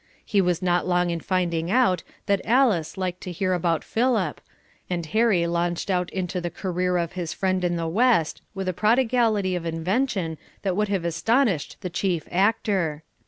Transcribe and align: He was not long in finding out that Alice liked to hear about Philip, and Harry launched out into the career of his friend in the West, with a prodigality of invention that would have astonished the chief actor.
He 0.25 0.41
was 0.41 0.63
not 0.63 0.87
long 0.87 1.11
in 1.11 1.19
finding 1.19 1.69
out 1.69 2.01
that 2.25 2.41
Alice 2.43 2.97
liked 2.97 3.21
to 3.21 3.31
hear 3.31 3.53
about 3.53 3.83
Philip, 3.83 4.41
and 4.89 5.05
Harry 5.05 5.45
launched 5.45 5.91
out 5.91 6.09
into 6.09 6.41
the 6.41 6.49
career 6.49 6.97
of 6.97 7.11
his 7.11 7.33
friend 7.33 7.63
in 7.63 7.75
the 7.75 7.87
West, 7.87 8.41
with 8.55 8.67
a 8.67 8.73
prodigality 8.73 9.55
of 9.55 9.63
invention 9.63 10.39
that 10.63 10.75
would 10.75 10.87
have 10.87 11.05
astonished 11.05 11.77
the 11.81 11.89
chief 11.91 12.27
actor. 12.31 13.03